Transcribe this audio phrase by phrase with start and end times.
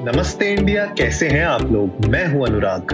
[0.00, 2.04] नमस्ते इंडिया कैसे हैं आप लोग?
[2.06, 2.92] मैं हूँ अनुराग।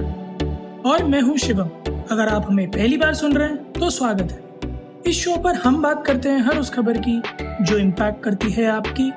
[0.86, 1.68] और मैं हूँ शिवम।
[2.10, 5.80] अगर आप हमें पहली बार सुन रहे हैं तो स्वागत है। इस शो पर हम
[5.82, 7.20] बात करते हैं हर उस खबर की
[7.62, 9.08] जो इम्पैक्ट करती है आपकी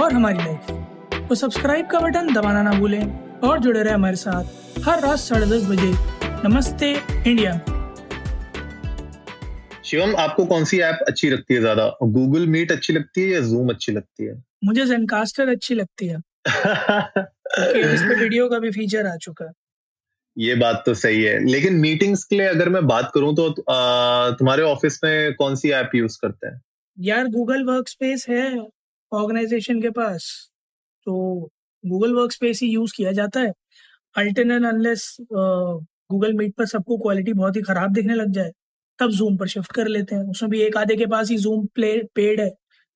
[0.00, 4.80] और हमारी लाइफ तो सब्सक्राइब का बटन दबाना ना भूलें और जुड़े रहे हमारे साथ
[4.88, 5.92] हर रात साढ़े दस बजे।
[6.48, 6.92] नमस्ते
[7.26, 7.56] इंडिया।
[9.84, 11.96] शिवम आपको कौन सी ऐप अच्छी लगती है ज़्यादा?
[12.02, 14.42] गूगल मीट अच्छी लगती है या जूम अच्छी लगती है?
[14.64, 16.22] मुझे जेनकास्टर अच्छी लगती है।
[17.94, 19.52] इस वीडियो का भी फीचर आ चुका है।
[20.36, 23.48] ये बात तो सही है लेकिन मीटिंग्स के लिए अगर मैं बात करूँ तो
[24.38, 26.60] तुम्हारे ऑफ़िस में कौन सी ऐप यूज़ करते हैं?
[26.98, 28.44] यार गूगल वर्क स्पेस है
[29.12, 30.26] ऑर्गेनाइजेशन के पास
[31.06, 31.14] तो
[31.84, 33.52] गूगल वर्क स्पेस ही यूज़ किया जाता है।
[34.14, 38.52] अल्टरनेट अनलेस गूगल मीट पर सबको क्वालिटी बहुत ही खराब दिखने लग जाए
[38.98, 41.66] तब जूम पर शिफ्ट कर लेते हैं। उसमें भी एक आधे के पास ही जूम
[41.74, 42.50] प्ले पेड है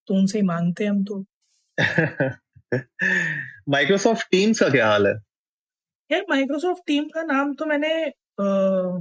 [0.08, 1.24] तो उनसे ही मांगते हैं हम तो।
[3.68, 5.14] माइक्रोसॉफ्ट टीम्स का क्या हाल है?
[6.10, 9.00] यार माइक्रोसॉफ्ट टीम का नाम तो मैंने आ,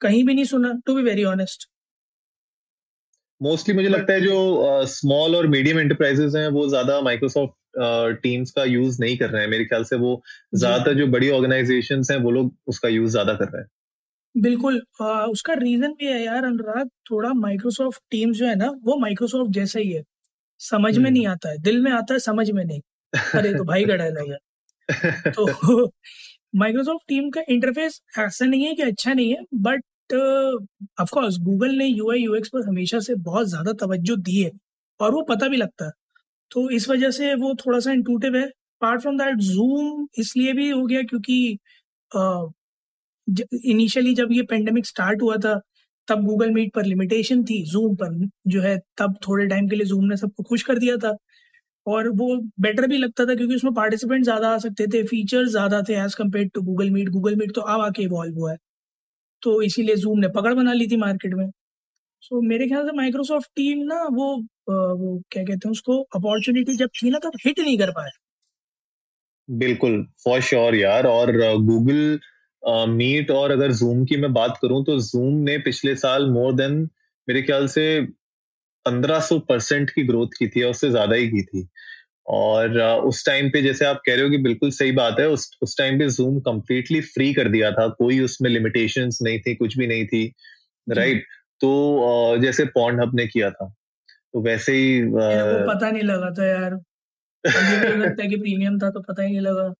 [0.00, 1.68] कहीं भी नहीं सुना to be very honest
[3.40, 7.54] mostly मुझे लगता है जो स्मॉल uh, और मीडियम एंटरप्राइजेस हैं वो ज़्यादा माइक्रोसॉफ्ट
[8.22, 10.22] टीम्स का यूज़ नहीं कर रहे हैं। मेरे ख्याल से वो
[10.54, 13.68] ज़्यादातर जो बड़ी ऑर्गेनाइजेशन हैं वो लोग उसका यूज़ ज़्यादा कर रहे हैं।
[14.34, 18.96] बिल्कुल आ, उसका रीजन भी है यार अनुराग। थोड़ा माइक्रोसॉफ्ट टीम्स जो है ना वो
[18.96, 20.02] माइक्रोसॉफ्ट जैसा ही है।
[20.60, 22.80] समझ में नहीं आता है दिल में आता है समझ में नहीं।
[23.34, 24.38] अरे तो भाई का डायलॉग है
[25.32, 25.86] तो
[26.56, 30.14] माइक्रोसॉफ्ट टीम का इंटरफेस ऐसा नहीं है कि अच्छा नहीं है बट
[31.00, 34.50] ऑफ़ कोर्स गूगल ने यू आई यूएक्स पर हमेशा से बहुत ज़्यादा तवज्जो दी है
[35.00, 35.92] और वो पता भी लगता है।
[36.50, 40.70] तो इस वजह से वो थोड़ा सा इंटूटिव है। अपार्ट फ्रॉम दैट जूम इसलिए भी
[40.70, 41.58] हो गया क्योंकि
[43.64, 45.60] इनिशियली जब ये पेंडेमिक स्टार्ट हुआ था
[46.10, 48.14] तब गूगल मीट पर लिमिटेशन थी जूम पर
[48.48, 51.16] जो है तब थोड़े टाइम के लिए जूम ने सबको खुश कर दिया था।
[51.86, 55.82] और वो बेटर भी लगता था क्योंकि उसमें पार्टिसिपेंट ज़्यादा आ सकते थे फीचर्स ज़्यादा
[55.88, 58.56] थे as compare to Google Meet Google Meet तो अब आके इवॉल्व हुआ है।
[59.42, 61.46] तो इसीलिए जूम ने पकड़ बना ली थी मार्केट में।
[62.22, 64.26] सो so, मेरे ख्याल से माइक्रोसॉफ्ट टीम ना वो
[64.68, 68.10] वो क्या कहते हैं उसको अपॉर्चुनिटी जब थी ना तब हिट नहीं कर पाए
[69.48, 71.32] बिल्कुल फॉर श्योर यार। और
[71.62, 72.18] गूगल
[72.62, 76.78] मीट और अगर जूम की मैं बात करूँ तो जूम ने पिछले साल मोर देन
[77.28, 77.84] मेरे ख्याल से
[78.86, 81.66] 1500 परसेंट की ग्रोथ की थी और उससे ज़्यादा ही की थी।
[82.26, 85.50] और उस टाइम पे जैसे आप कह रहे हो कि बिल्कुल सही बात है उस
[85.62, 89.76] उस टाइम पे जूम कम्प्लीटली फ्री कर दिया था कोई उसमें लिमिटेशंस नहीं थी कुछ
[89.78, 90.24] भी नहीं थी
[90.86, 91.24] राइट
[91.60, 93.68] तो जैसे पॉन्ड हब ने किया था
[94.32, 95.18] तो वैसे ही वो
[95.66, 96.78] पता नहीं लगा था यार।
[97.98, 99.74] लगता है कि प्रीमियम था तो पता ही नहीं लगा।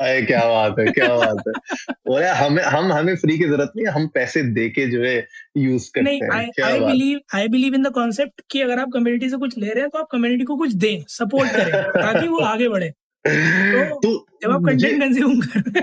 [0.00, 3.86] अरे क्या बात है क्या बात है। और हमें हम हमें फ्री की ज़रूरत नहीं
[3.86, 5.26] हम पैसे दे के जो है
[5.56, 9.30] यूज़ करते नहीं, हैं। I believe I believe in the concept कि अगर आप कम्युनिटी
[9.30, 12.38] से कुछ ले रहे हैं तो आप कम्युनिटी को कुछ दें सपोर्ट करें ताकि वो
[12.38, 15.82] आगे बढ़े। तो, तो जब आप कंटेंट कंज्यूम कर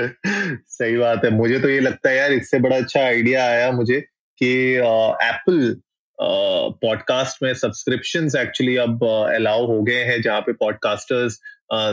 [0.68, 4.00] सही बात है मुझे तो ये लगता है यार इससे बड़ा अच्छा आइडिया आया मुझे
[4.38, 4.74] कि
[5.22, 5.80] एप्पल
[6.20, 11.38] पॉडकास्ट में सब्सक्रिप्शन एक्चुअली अब अलाउ हो गए हैं, जहाँ पे पॉडकास्टर्स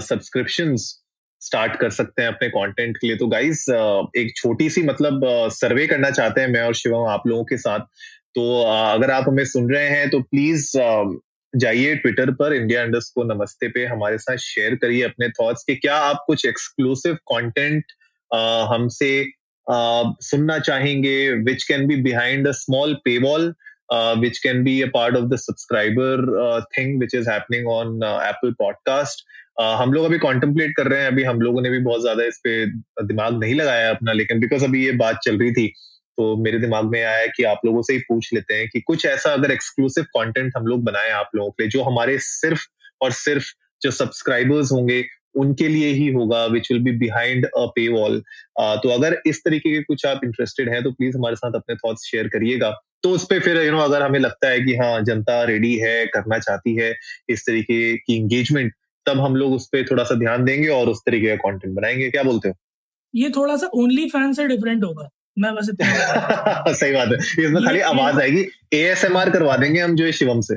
[0.08, 3.66] सब्सक्रिप्शन स्टार्ट कर सकते हैं अपने कंटेंट के लिए। तो गाइस
[4.18, 5.22] एक छोटी सी मतलब
[5.53, 7.80] सर्वे करना चाहते हैं मैं और शिवम आप लोगों के साथ।
[8.36, 10.72] तो अगर आप हमें सुन रहे हैं तो प्लीज़
[11.53, 15.75] जाइए ट्विटर पर इंडिया इंडस्ट को नमस्ते पे हमारे साथ शेयर करिए अपने थॉट्स कि
[15.75, 17.92] क्या आप कुछ एक्सक्लूसिव कंटेंट
[18.72, 19.12] हमसे
[19.68, 23.53] सुनना चाहेंगे which can be behind a small paywall
[24.19, 29.25] which can be a part of the subscriber thing which is happening on Apple podcast
[29.62, 32.40] हम लोग अभी कॉन्टेम्पलेट कर रहे हैं, अभी हम लोगों ने भी बहुत ज़्यादा इस
[32.44, 32.66] पे
[33.06, 35.68] दिमाग नहीं लगाया अपना, लेकिन बिकॉज़ अभी ये बात चल रही थी
[36.18, 39.06] तो मेरे दिमाग में आया कि आप लोगों से ही पूछ लेते हैं कि कुछ
[39.06, 42.66] ऐसा अगर एक्सक्लूसिव कंटेंट हम लोग बनाए आप लोगों के लिए, जो हमारे सिर्फ़
[43.01, 43.45] और सिर्फ़
[43.81, 45.03] जो सब्सक्राइबर्स होंगे,
[45.35, 48.22] उनके लिए ही होगा which will be behind a paywall
[48.59, 52.06] तो अगर इस तरीके के कुछ आप इंटरेस्टेड हैं तो प्लीज़ हमारे साथ अपने थॉट्स
[52.12, 52.69] शेयर करिएगा।
[53.05, 56.05] तो उस पर फिर यू नो अगर हमें लगता है कि हाँ जनता रेडी है
[56.05, 56.95] करना चाहती है
[57.29, 58.73] इस तरीके की इंगेजमेंट
[59.06, 62.09] तब हम लोग उस पर थोड़ा सा ध्यान देंगे और उस तरीके का कॉन्टेंट बनाएँगे।
[62.09, 62.56] क्या बोलते हो?
[63.15, 65.09] ये थोड़ा सा ओनली फ़ैन से डिफरेंट होगा।
[65.39, 65.69] मैं बस
[66.80, 70.56] सही बात है। इसमें खाली आवाज़ आएगी एएसएमआर करवा देंगे हम जो है शिवम से।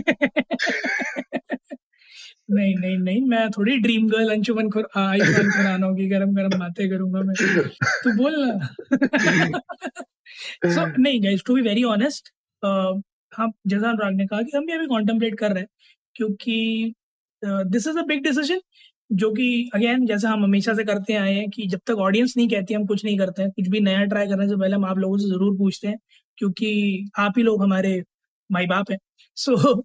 [2.48, 6.88] नहीं नहीं नहीं, मैं थोड़ी ड्रीम गर्ल अंशुमन खुर आयुष्मान खुराना होगी, गरम गरम बातें
[6.90, 7.34] करूँगा मैं।
[8.02, 8.68] तो बोल ना।
[10.66, 12.30] सो नहीं guys to be very honest
[12.62, 15.68] हम जैसा अनुराग ने कहा कि हम भी अभी कॉन्टेम्पलेट कर रहे हैं,
[16.16, 16.94] क्योंकि
[17.42, 18.60] this is a big decision
[19.14, 22.48] जो कि अगेन जैसे हम हमेशा से करते आए हैं कि जब तक ऑडियंस नहीं
[22.48, 24.98] कहती, हम कुछ नहीं करते हैं, कुछ भी नया ट्राई करने से पहले हम आप
[24.98, 25.96] लोगों से ज़रूर पूछते हैं,
[26.38, 28.02] क्योंकि आप ही लोग हमारे
[28.50, 28.98] माई बाप हैं।
[29.36, 29.82] सो so,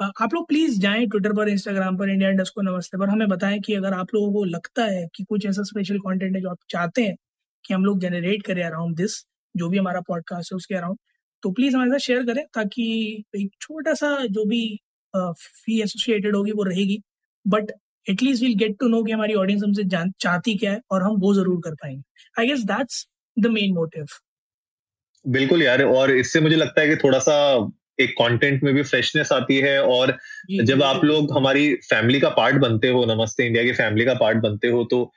[0.22, 3.58] आप लोग प्लीज़ जाएँ ट्विटर पर इंस्टाग्राम पर इंडिया इंडस्ट को नमस्ते पर। हमें बताएँ
[3.60, 6.58] कि अगर आप लोगों को लगता है कि कुछ ऐसा स्पेशल कंटेंट है जो आप
[6.70, 7.16] चाहते हैं
[7.64, 9.16] कि हम लोग जनरेट करें अराउंड दिस
[9.54, 10.98] जो भी हमारा पॉडकास्ट है उसके अराउंड
[11.42, 12.84] तो प्लीज़ हमारे साथ शेयर करें ताकि
[13.36, 14.62] एक छोटा सा जो भी
[15.16, 17.00] फ़ी एसोसिएटेड होगी वो रहेगी।
[17.46, 17.70] But
[18.06, 19.84] at least will get to know कि हमारी ऑडियंस हमसे
[20.20, 22.02] चाहती क्या है और हम वो ज़रूर कर पाएँगे।
[22.40, 23.06] I guess that's
[23.36, 24.06] the main motive
[25.24, 27.34] बिल्कुल यार और इससे मुझे लगता है कि थोड़ा सा
[28.00, 30.16] एक कंटेंट में भी फ्रेशनेस आती है और
[30.62, 34.38] जब आप लोग हमारी फैमिली का पार्ट बनते हो नमस्ते इंडिया की फैमिली का पार्ट
[34.38, 35.12] बनते हो तो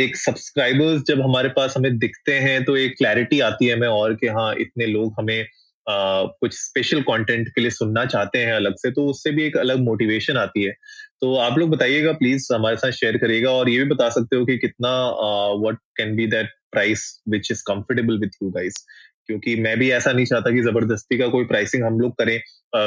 [0.00, 4.14] एक सब्सक्राइबर्स जब हमारे पास हमें दिखते हैं तो एक क्लैरिटी आती है हमें और
[4.14, 5.46] कि हाँ इतने लोग हमें
[5.90, 9.56] Uh, कुछ स्पेशल कंटेंट के लिए सुनना चाहते हैं अलग से तो उससे भी एक
[9.56, 10.72] अलग मोटिवेशन आती है।
[11.20, 14.46] तो आप लोग बताइएगा प्लीज़ हमारे साथ शेयर करिएगा और ये भी बता सकते हो
[14.46, 14.90] कि कितना
[15.60, 18.86] what can be that price which is comfortable with you guys
[19.32, 22.38] क्योंकि मैं भी ऐसा नहीं चाहता कि ज़बरदस्ती का कोई प्राइसिंग हम लोग करें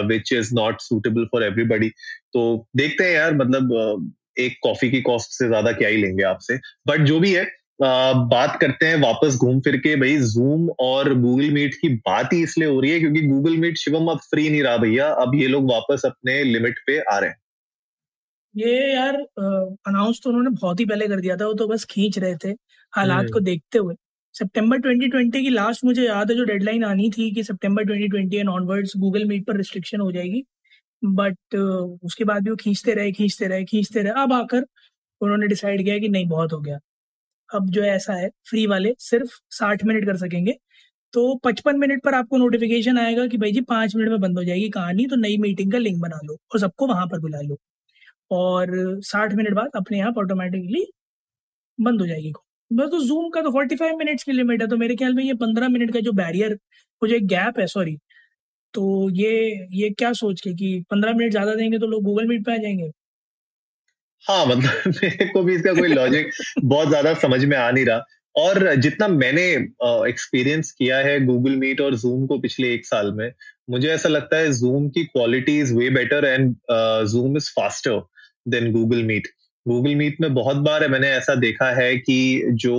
[0.08, 1.90] which is not suitable for everybody
[2.34, 2.44] तो
[2.78, 6.58] देखते हैं यार मतलब एक कॉफ़ी की कॉस्ट से ज़्यादा क्या ही लेंगे आपसे।
[6.88, 7.44] बट जो भी है
[7.80, 12.34] आ, बात करते हैं वापस घूम फिर के। भाई जूम और गूगल मीट की बात
[12.34, 15.36] ही इसलिए हो रही है क्योंकि गूगल मीट शिवम अब फ्री नहीं रहा भैया। अब
[15.36, 17.38] ये लोग वापस अपने लिमिट पे आ रहे हैं।
[18.56, 22.18] ये यार अनाउंस तो उन्होंने बहुत ही पहले कर दिया था। वो तो बस खींच
[22.20, 22.50] रहे थे
[22.94, 23.96] हालात हम्म। को देखते हुए।
[24.36, 28.50] सितंबर 2020 की लास्ट मुझे याद है, जो डेडलाइन आनी थी कि सितंबर 2020 एंड
[28.50, 30.44] ऑनवर्ड्स गूगल मीट पर रिस्ट्रिक्शन हो जाएगी।
[31.04, 31.56] बट
[32.04, 34.66] उसके बाद भी वो खींचते रहे खींचते रहे खींचते रहे। अब आकर
[35.22, 36.80] उन्होंने डिसाइड किया कि नहीं, बहुत हो गया।
[37.50, 40.56] अब जो ऐसा है फ्री वाले सिर्फ़ साठ मिनट कर सकेंगे।
[41.14, 44.44] तो पचपन मिनट पर आपको नोटिफिकेशन आएगा कि भाई जी पाँच मिनट में बंद हो
[44.46, 47.58] जाएगी कहानी तो नई मीटिंग का लिंक बना लो और सबको वहाँ पर बुला लो।
[48.34, 48.72] और
[49.06, 50.86] साठ मिनट बाद अपने आप ऑटोमेटिकली
[51.80, 52.32] बंद हो जाएगी
[52.72, 55.24] बस तो जूम का तो फोर्टी फाइव मिनट्स की लिमिट है तो मेरे ख्याल में
[55.24, 56.54] ये पंद्रह मिनट का जो बैरियर
[57.02, 57.98] वो जो एक गैप है सॉरी
[58.74, 59.32] तो ये
[59.74, 62.58] ये क्या सोच के कि पंद्रह मिनट ज़्यादा देंगे तो लोग गूगल मीट पे आ
[62.58, 62.92] जाएँगे?
[64.24, 66.32] हाँ मतलब मेरे को भी इसका कोई लॉजिक
[66.64, 69.44] बहुत ज़्यादा समझ में आ नहीं रहा। और जितना मैंने
[70.10, 73.32] एक्सपीरियंस किया है गूगल मीट और जूम को पिछले एक साल में,
[73.70, 76.56] मुझे ऐसा लगता है जूम की quality is way better and
[77.12, 78.02] Zoom is faster
[78.48, 79.28] than Google Meet
[79.66, 82.18] Google Meet में बहुत बार है मैंने ऐसा देखा है कि
[82.56, 82.74] जो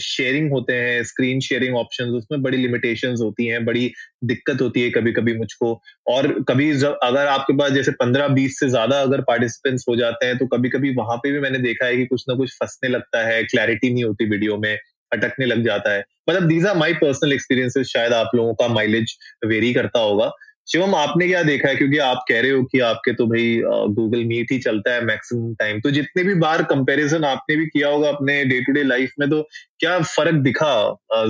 [0.00, 3.90] शेयरिंग होते हैं स्क्रीन शेयरिंग ऑप्शन उसमें बड़ी लिमिटेशन होती हैं, बड़ी
[4.24, 5.72] दिक्कत होती है कभी कभी मुझको।
[6.08, 10.26] और कभी जब, अगर आपके पास जैसे पंद्रह बीस से ज़्यादा अगर पार्टिसिपेंट्स हो जाते
[10.26, 12.88] हैं तो कभी कभी वहाँ पे भी मैंने देखा है कि कुछ ना कुछ फंसने
[12.88, 14.76] लगता है क्लैरिटी नहीं होती वीडियो में,
[15.12, 19.16] अटकने लग जाता है। मतलब these are my personal experiences शायद आप लोगों का माइलेज
[19.46, 20.30] वेरी करता होगा।
[20.70, 21.76] शिवम आपने क्या देखा है?
[21.76, 23.60] क्योंकि आप कह रहे हो कि आपके तो भाई
[23.94, 27.88] गूगल मीट ही चलता है मैक्सिमम टाइम तो जितने भी बार कंपैरिजन आपने भी किया
[27.88, 29.42] होगा अपने डे टू डे लाइफ में तो
[29.78, 30.74] क्या फ़र्क दिखा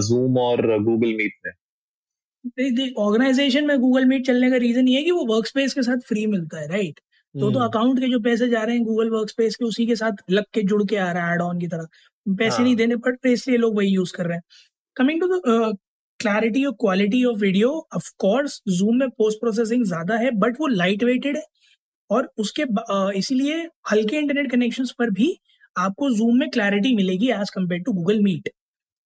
[0.08, 1.52] जूम और गूगल मीट में?
[2.98, 6.06] ऑर्गेनाइजेशन में गूगल मीट चलने का रीजन ये है कि वो वर्क स्पेस के साथ
[6.08, 7.00] फ्री मिलता है राइट
[7.34, 9.86] तो तो अकाउंट हम्म। के जो पैसे जा रहे हैं गूगल वर्क स्पेस के उसी
[9.86, 11.86] के साथ लग के जुड़ के आ रहा है एड ऑन की तरह।
[12.26, 12.64] पैसे हाँ.
[12.64, 14.42] नहीं देने पड़ते इसलिए लोग वही यूज़ कर रहे हैं।
[14.96, 15.76] कमिंग टू द
[16.20, 20.66] क्लैरिटी और quality of video of course Zoom में पोस्ट प्रोसेसिंग ज़्यादा है बट वो
[20.68, 21.42] लाइट वेटेड है।
[22.10, 22.64] और उसके
[23.18, 23.56] इसीलिए
[23.90, 25.36] हल्के इंटरनेट कनेक्शन पर भी
[25.76, 28.48] आपको जूम में क्लैरिटी मिलेगी as compared to Google Meet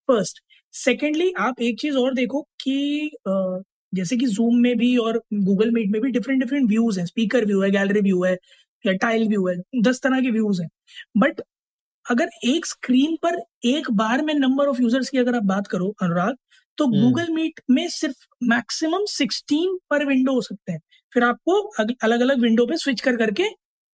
[0.08, 0.40] first
[0.74, 3.10] secondly आप एक चीज़ और देखो कि
[3.92, 7.44] जैसे कि जूम में भी और गूगल मीट में भी डिफरेंट डिफरेंट व्यूज़ हैं। स्पीकर
[7.46, 8.32] व्यू है गैलरी व्यू है,
[8.84, 10.68] या टाइल व्यू है, दस तरह के व्यूज़ हैं।
[11.18, 11.40] बट
[12.06, 15.94] अगर एक स्क्रीन पर एक बार में नंबर ऑफ़ यूज़र्स की अगर आप बात करो,
[16.02, 16.34] अनुराग
[16.78, 20.80] तो गूगल हम्म। मीट में सिर्फ़ मैक्सिमम सिक्सटीन पर विंडो हो सकते हैं।
[21.12, 21.60] फिर आपको
[22.02, 23.48] अलग अलग विंडो पे स्विच कर करके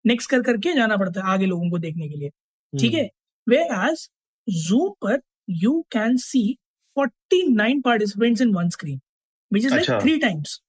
[0.05, 2.31] नेक्स्ट कर करके जाना पड़ता है आगे लोगों को देखने के लिए।
[2.73, 3.09] ठीक है?
[3.47, 4.09] वे एज
[4.49, 5.21] जूम पर
[5.63, 6.43] you can see
[6.97, 9.01] forty nine participants in one screen
[9.53, 10.61] which is like three times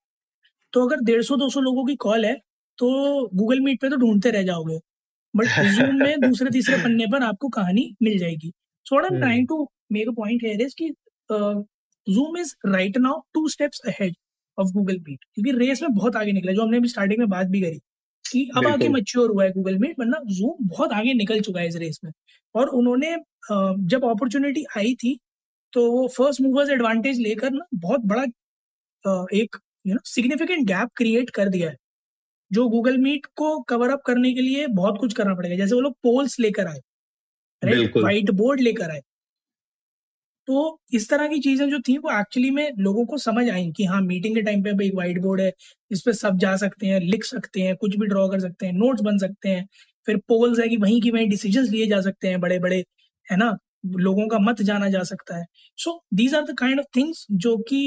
[0.74, 2.36] तो अगर डेढ़ सौ दो सौ लोगों की कॉल है
[2.80, 2.90] तो
[3.36, 4.80] गूगल मीट पे तो ढूंढते रह जाओगे।
[5.34, 8.52] बट जूम में दूसरे तीसरे पन्ने पर आपको कहानी मिल जाएगी।
[8.86, 10.90] So I am trying to make a point here is कि
[12.08, 14.16] Zoom is right now two steps ahead
[14.58, 17.48] of Google Meet क्योंकि रेस में बहुत आगे निकला जो हमने अभी स्टार्टिंग में बात
[17.48, 17.80] भी करी
[18.26, 21.68] कि अब आगे मच्योर हुआ है गूगल मीट वरना जूम बहुत आगे निकल चुका है
[21.68, 22.12] इस रेस में।
[22.56, 23.16] और उन्होंने
[23.88, 25.18] जब अपॉर्चुनिटी आई थी
[25.74, 28.24] तो वो फ़र्स्ट मूवर्स एडवांटेज लेकर ना बहुत बड़ा
[29.36, 31.78] एक you know significant gap create कर दिया है
[32.52, 35.82] जो गूगल मीट को कवर अप करने के लिए बहुत कुछ करना पड़ेगा। जैसे वो
[35.82, 36.80] लोग पोल्स लेकर आए
[37.62, 39.02] राइट व्हाइट बोर्ड लेकर आए।
[40.52, 43.84] तो इस तरह की चीज़ें जो थी, वो एक्चुअली में लोगों को समझ आई कि
[43.86, 45.52] हाँ मीटिंग के टाइम पे एक व्हाइट बोर्ड है,
[45.92, 48.74] इस पे सब जा सकते हैं, लिख सकते हैं, कुछ भी ड्रॉ कर सकते हैं
[48.74, 49.66] नोट्स बन सकते हैं,
[50.08, 52.84] फिर पोल्स है कि वहीं की वहीं डिसीज़न लिए जा सकते हैं बड़े बड़े
[53.28, 53.58] है ना?
[53.98, 55.46] लोगों का मत जाना जा सकता है।
[55.78, 57.80] So these are the kind of things जो कि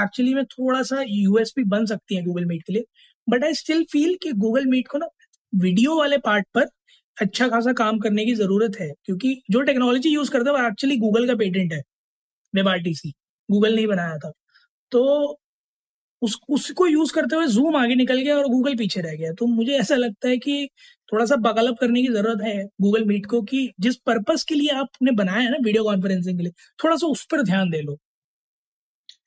[0.00, 2.84] एक्चुअली में थोड़ा सा यूएसपी बन सकती है गूगल मीट के लिए
[3.28, 5.06] बट आई स्टिल फील कि गूगल मीट को ना
[5.52, 6.66] वीडियो वाले पार्ट पर
[7.16, 10.96] अच्छा खासा काम करने की ज़रूरत है, क्योंकि जो टेक्नोलॉजी यूज़ करते हैं, वो एक्चुअली
[10.98, 11.80] गूगल का पेटेंट है।
[12.56, 12.78] वेब आर
[13.50, 14.32] गूगल नहीं बनाया था।
[14.92, 15.40] तो
[16.22, 19.46] उस उसको यूज़ करते हुए जूम आगे निकल गया और गूगल पीछे रह गया। तो
[19.46, 20.68] मुझे ऐसा लगता है कि
[21.12, 24.68] थोड़ा सा बगलअप करने की ज़रूरत है गूगल मीट को कि जिस पर्पस के लिए
[24.68, 26.52] आपने बनाया है ना वीडियो कॉन्फ्रेंसिंग के लिए
[26.84, 27.98] थोड़ा सा उस पर ध्यान दे लो।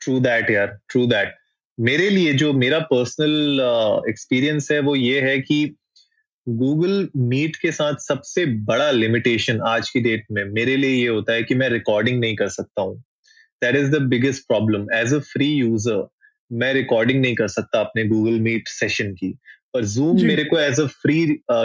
[0.01, 1.36] ट्रू दैट यार ट्रू दैट
[1.79, 3.62] मेरे लिए जो मेरा पर्सनल
[4.09, 5.75] एक्सपीरियंस uh, है वो ये है कि
[6.50, 11.33] गूगल मीट के साथ सबसे बड़ा लिमिटेशन आज की डेट में मेरे लिए ये होता
[11.33, 13.03] है कि मैं रिकॉर्डिंग नहीं कर सकता हूँ।
[13.63, 16.08] That is the biggest problem as a free user
[16.51, 19.38] मैं रिकॉर्डिंग नहीं कर सकता अपने गूगल मीट सेशन की।
[19.74, 21.18] पर जूम मेरे को एज अ फ्री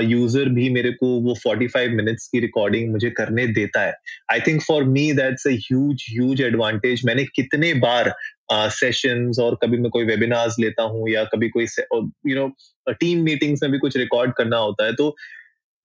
[0.02, 3.94] यूज़र भी मेरे को वो 45 मिनट्स की रिकॉर्डिंग मुझे करने देता है।
[4.32, 8.14] I think for me that's a huge huge advantage मैंने कितने बार
[8.52, 13.22] सेशंस uh, और कभी मैं कोई वेबिनार्स लेता हूँ या कभी कोई यू नो टीम
[13.24, 15.16] मीटिंग्स में भी कुछ रिकॉर्ड करना होता है तो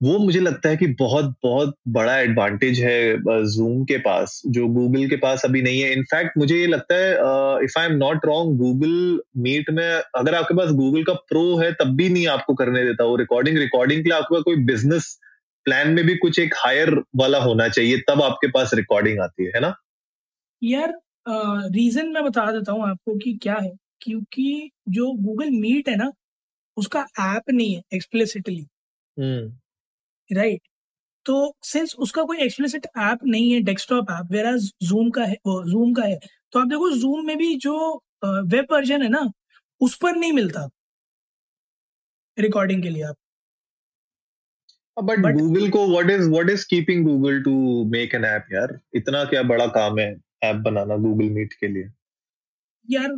[0.04, 5.08] वो मुझे लगता है कि बहुत बहुत बड़ा एडवांटेज है जूम के पास जो गूगल
[5.10, 7.12] के पास अभी नहीं है। इनफैक्ट मुझे ये लगता है
[7.64, 11.72] if I am not wrong Google Meet में अगर आपके पास गूगल का प्रो है
[11.72, 15.20] तब भी नहीं आपको करने देता वो रिकॉर्डिंग रिकॉर्डिंग के लिए आपके कोई बिज़नेस
[15.66, 19.52] प्लान में भी कुछ एक हायर वाला होना चाहिए तब आपके पास रिकॉर्डिंग आती है
[19.56, 19.74] है ना?
[20.64, 20.94] यार
[21.72, 26.12] रीजन मैं बता देता हूँ आपको कि क्या है क्योंकि जो गूगल मीट है ना
[26.78, 28.66] उसका ऐप नहीं है एक्सप्लिसिटली
[30.32, 30.62] राइट
[31.26, 35.94] तो सिंस उसका कोई एक्सप्लिसिट ऐप नहीं है डेस्कटॉप ऐप वेर जूम का है जूम
[35.94, 36.20] का है
[36.52, 37.76] तो आप देखो जूम में भी जो
[38.26, 39.22] वेब वर्जन है ना
[39.82, 40.68] उस पर नहीं मिलता।
[42.38, 43.16] रिकॉर्डिंग के लिए आप।
[44.98, 48.80] बट गूगल को what is what is keeping Google to make an app यार?
[48.96, 50.10] इतना क्या बड़ा काम है
[50.44, 51.90] ऐप बनाना गूगल मीट के लिए।
[52.90, 53.16] यार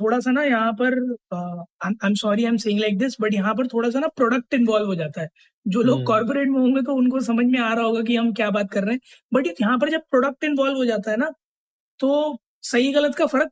[0.00, 0.94] थोड़ा सा ना यहाँ पर
[1.34, 4.54] I am sorry I am saying like this but यहाँ पर थोड़ा सा ना प्रोडक्ट
[4.54, 5.28] इन्वॉल्व हो जाता है।
[5.66, 8.32] जो लोग कॉर्पोरेट हम्म। में होंगे तो उनको समझ में आ रहा होगा कि हम
[8.32, 9.00] क्या बात कर रहे हैं।
[9.32, 11.30] बट यहाँ पर जब प्रोडक्ट इन्वॉल्व हो जाता है ना
[12.00, 13.50] तो सही गलत का फ़र्क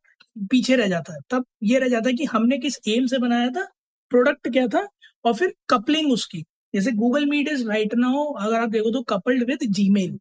[0.50, 3.48] पीछे रह जाता है। तब ये रह जाता है कि हमने किस एम से बनाया
[3.50, 3.64] था
[4.10, 4.86] प्रोडक्ट क्या था
[5.24, 9.44] और फिर कपलिंग उसकी। जैसे Google Meet is right now अगर आप देखो तो कपल्ड
[9.50, 10.18] विद जीमेल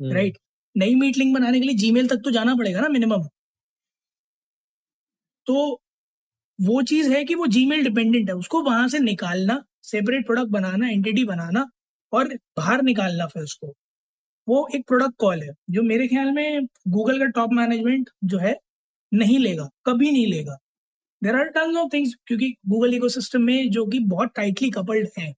[0.00, 0.38] राइट
[0.76, 3.28] नई मीट लिंक बनाने के लिए जीमेल तक तो जाना पड़ेगा ना मिनिमम
[5.46, 5.80] तो
[6.58, 10.88] वो चीज़ है कि वो जीमेल डिपेंडेंट है। उसको वहाँ से निकालना सेपरेट प्रोडक्ट बनाना
[10.90, 11.66] एंटिटी बनाना
[12.12, 13.72] और बाहर निकालना फिर उसको।
[14.48, 18.56] वो एक प्रोडक्ट कॉल है, जो मेरे ख्याल में गूगल का टॉप मैनेजमेंट जो है,
[19.12, 20.56] नहीं लेगा, कभी नहीं लेगा।
[21.22, 25.34] There are ton of things क्योंकि गूगल इकोसिस्टम में जो कि बहुत टाइटली कपल्ड हैं,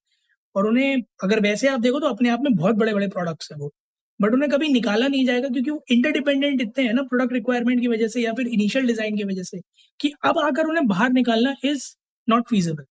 [0.55, 3.59] और उन्हें अगर वैसे आप देखो तो अपने आप में बहुत बड़े बड़े प्रोडक्ट्स हैं
[3.59, 3.71] वो।
[4.19, 7.87] बट उन्हें कभी निकाला नहीं जाएगा क्योंकि वो इंटरडिपेंडेंट इतने हैं ना प्रोडक्ट रिक्वायरमेंट की
[7.87, 9.61] वजह से या फिर इनिशियल डिज़ाइन की वजह से
[9.99, 11.89] कि अब आकर उन्हें बाहर निकालना इज़
[12.27, 12.85] नॉट फीजिबल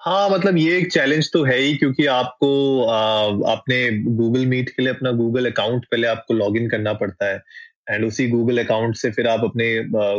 [0.00, 2.48] हाँ मतलब ये एक चैलेंज तो है ही क्योंकि आपको
[3.52, 3.76] अपने
[4.16, 7.40] गूगल मीट के लिए अपना गूगल अकाउंट पहले आपको लॉग इन करना पड़ता है।
[7.90, 9.68] एंड उसी गूगल अकाउंट से फिर आप अपने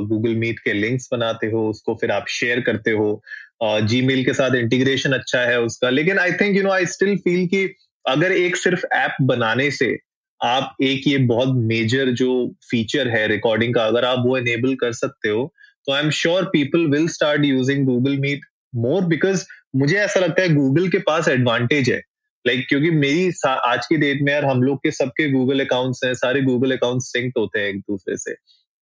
[0.08, 3.22] गूगल मीट के लिंक्स बनाते हो, उसको फिर आप शेयर करते हो।
[3.63, 7.48] जीमेल के साथ इंटीग्रेशन अच्छा है उसका। लेकिन I think you know I still feel
[7.48, 7.65] कि
[8.06, 9.98] अगर एक सिर्फ़ ऐप बनाने से
[10.42, 12.32] आप एक ये बहुत मेजर जो
[12.70, 15.54] फीचर है रिकॉर्डिंग का अगर आप वो एनेबल कर सकते हो
[15.88, 18.42] तो I am sure people will start using Google Meet
[18.76, 19.46] more because
[19.76, 22.02] मुझे ऐसा लगता है गूगल के पास एडवांटेज है।
[22.46, 26.04] लाइक like, क्योंकि मेरी आज की डेट में यार हम लोग के सबके गूगल अकाउंट्स
[26.04, 28.34] हैं सारे गूगल अकाउंट सिंक होते हैं एक दूसरे से।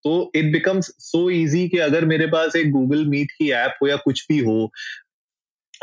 [0.05, 3.87] तो इट बिकम्स सो इजी कि अगर मेरे पास एक गूगल मीट की ऐप हो
[3.87, 4.71] या कुछ भी हो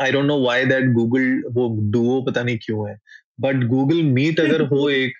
[0.01, 2.95] I don't know why that Google वो डुओ पता नहीं क्यों है।
[3.41, 5.13] बट गूगल मीट अगर हो एक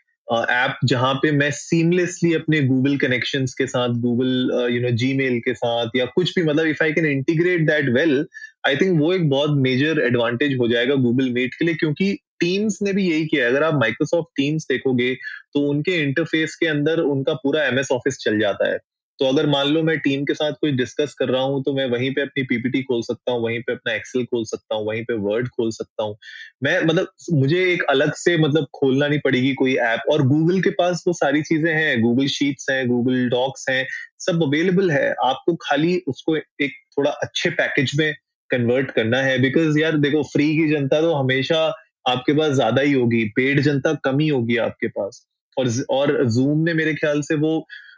[0.50, 4.28] ऐप जहाँ पे मैं सीमलेसली अपने गूगल कनेक्शन के साथ गूगल
[4.72, 8.26] यू नो जी के साथ या कुछ भी मतलब if I can integrate that well
[8.68, 12.80] I think वो एक बहुत मेजर एडवांटेज हो जाएगा गूगल मीट के लिए क्योंकि टीम्स
[12.82, 15.16] ने भी यही किया अगर आप माइक्रोसॉफ्ट टीम्स देखोगे
[15.54, 18.80] तो उनके इंटरफेस के अंदर उनका पूरा एमएस ऑफ़िस चल जाता है।
[19.20, 21.86] तो अगर मान लो मैं टीम के साथ कोई डिस्कस कर रहा हूँ तो मैं
[21.90, 25.04] वहीं पे अपनी पीपीटी खोल सकता हूँ, वहीं पे अपना एक्सेल खोल सकता हूँ, वहीं
[25.04, 26.16] पे वर्ड खोल सकता हूँ।
[26.64, 30.70] मैं मतलब मुझे एक अलग से मतलब खोलना नहीं पड़ेगी कोई ऐप और गूगल के
[30.70, 33.86] पास वो सारी चीज़ें हैं गूगल शीट्स हैं गूगल डॉक्स हैं,
[34.20, 38.14] सब अवेलेबल है। आपको खाली उसको एक थोड़ा अच्छे पैकेज में
[38.50, 41.62] कन्वर्ट करना है बिकॉज़ यार देखो फ्री की जनता तो हमेशा
[42.10, 45.26] आपके पास ज़्यादा ही होगी पेड जनता कम ही होगी आपके पास।
[45.58, 47.58] और और जूम ने मेरे ख्याल से वो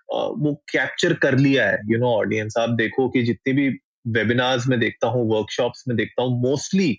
[0.10, 3.68] वो कैप्चर कर लिया है यू नो ऑडियंस आप देखो कि जितने भी
[4.08, 6.98] वेबिनार्स में देखता हूँ वर्कशॉप्स में देखता हूँ मोस्टली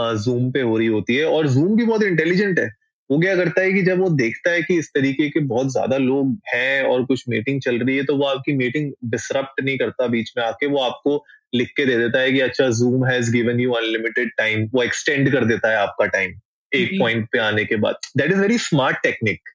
[0.00, 2.66] जूम पे हो रही होती है और जूम भी बहुत इंटेलिजेंट है।
[3.10, 5.96] वो क्या करता है कि जब वो देखता है कि इस तरीके के बहुत ज़्यादा
[5.96, 10.06] लोग हैं और कुछ मीटिंग चल रही है तो वो आपकी मीटिंग डिसरप्ट नहीं करता
[10.06, 13.60] बीच में आके वो आपको लिख के दे देता है कि अच्छा Zoom has given
[13.60, 16.38] you unlimited time वो एक्सटेंड कर देता है आपका टाइम
[16.72, 19.48] एक पॉइंट पे आने के बाद। That is very smart technique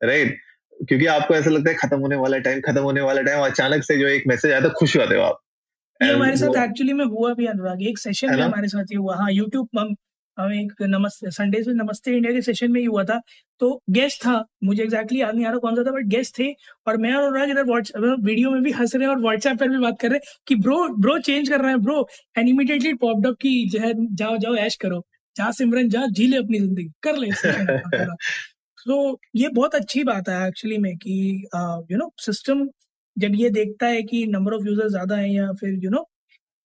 [0.00, 0.38] right
[0.80, 3.96] क्योंकि आपको ऐसा लगता है खत्म होने वाला टाइम खत्म होने वाला टाइम अचानक से
[3.98, 5.40] जो एक मैसेज आया तो खुश होते हो आप।
[6.00, 9.16] ये हमारे साथ एक्चुअली में हुआ भी अनुराग एक सेशन में हमारे साथ ही हुआ।
[9.16, 9.94] हाँ यूट्यूब हम
[10.38, 13.18] हम एक नमस्ते संडे से नमस्ते इंडिया के सेशन में ही हुआ था।
[13.60, 16.50] तो गेस्ट था मुझे एग्जैक्टली याद नहीं आ रहा कौन सा था बट गेस्ट थे।
[16.86, 19.68] और मैं और अनुराग इधर व्हाट्सएप वीडियो में भी हंस रहे हैं और व्हाट्सएप पर
[19.68, 22.06] भी बात कर रहे हैं कि ब्रो ब्रो चेंज कर रहे हैं bro
[22.38, 25.04] and immediately popped up की जो है जाओ जाओ ऐश करो।
[25.36, 27.30] जा सिमरन जा जी ले अपनी ज़िंदगी। कर ले
[28.88, 31.14] तो ये बहुत अच्छी बात है एक्चुअली में कि
[31.90, 32.68] यू नो सिस्टम
[33.16, 36.04] जब ये देखता है कि नंबर ऑफ़ यूज़र ज़्यादा है या फिर यू नो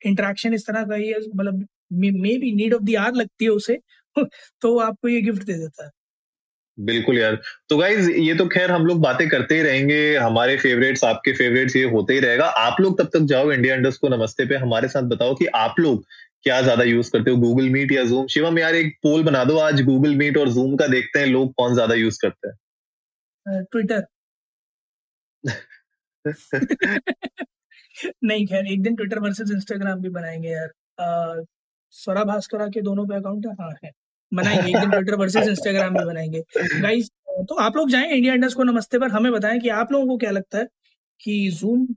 [0.01, 1.68] इंटरेक्शन इस तरह का ही मतलब
[2.39, 3.80] maybe need of the hour लगती है उसे
[4.62, 5.92] तो आपको ये गिफ्ट दे देता है।
[6.77, 7.36] बिल्कुल यार।
[7.70, 11.75] तो गाइज़ ये तो खैर हम लोग बातें करते ही रहेंगे, हमारे फेवरेट्स आपके फेवरेट्स
[11.75, 14.88] ये होते ही रहेगा। आप लोग तब तक जाओ इंडिया इंडस्ट को नमस्ते पे, हमारे
[14.89, 16.03] साथ बताओ कि आप लोग
[16.44, 19.58] क्या ज़्यादा यूज़ करते हो गूगल मीट या जूम शिवम यार एक पोल बना दो
[19.60, 22.56] आज गूगल मीट और जूम का देखते हैं लोग कौन ज़्यादा यूज़ करते हैं।
[23.66, 24.06] ट्विटर
[28.24, 31.44] नहीं खैर एक दिन ट्विटर वर्सेस इंस्टाग्राम भी बनाएँगे यार।
[31.94, 33.54] स्वरा भास्करा के दोनों पे अकाउंट है?
[33.56, 33.92] हाँ है।
[34.32, 36.42] बनाएँगे एक दिन ट्विटर वर्सेस इंस्टाग्राम भी बनाएँगे।
[36.80, 37.10] गाइस
[37.50, 40.18] तो आप लोग जाएँ इंडिया इंडस्ट को नमस्ते पर हमें बताएँ कि आप लोगों को
[40.18, 40.68] क्या लगता है
[41.22, 41.88] कि जूम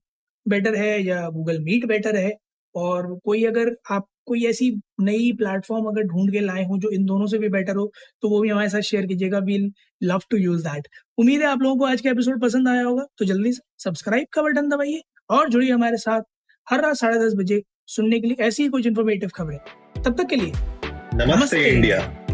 [0.47, 2.33] बेटर है या गूगल मीट बेटर है?
[2.75, 7.05] और कोई अगर आप कोई ऐसी नई प्लेटफॉर्म अगर ढूंढ के लाए हो जो इन
[7.05, 7.91] दोनों से भी बेटर हो
[8.23, 9.59] तो वो भी हमारे साथ शेयर कीजिएगा। We
[10.03, 13.07] love to use that उम्मीद है आप लोगों को आज का एपिसोड पसंद आया होगा
[13.19, 16.23] तो जल्दी से सब्सक्राइब का बटन दबाइए और जुड़िए हमारे साथ
[16.67, 19.59] हर रात साढ़े दस बजे सुनने के लिए ऐसी ही कुछ इन्फॉर्मेटिव खबरें।
[20.03, 22.26] तब तक के लिए नमस्ते, नमस्ते। इंडिया।